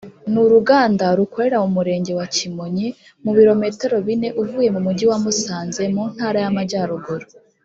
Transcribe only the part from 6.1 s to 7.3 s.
Ntara y’Amajyaruguru.